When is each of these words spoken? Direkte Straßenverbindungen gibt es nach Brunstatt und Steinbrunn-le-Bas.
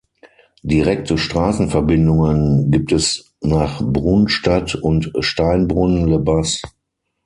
Direkte 0.63 1.19
Straßenverbindungen 1.19 2.71
gibt 2.71 2.91
es 2.91 3.35
nach 3.39 3.83
Brunstatt 3.85 4.73
und 4.73 5.11
Steinbrunn-le-Bas. 5.19 6.63